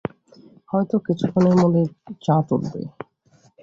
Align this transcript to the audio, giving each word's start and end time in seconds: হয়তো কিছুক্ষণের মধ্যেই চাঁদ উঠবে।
হয়তো 0.69 0.95
কিছুক্ষণের 1.05 1.55
মধ্যেই 1.57 1.87
চাঁদ 2.23 2.47
উঠবে। 2.55 2.81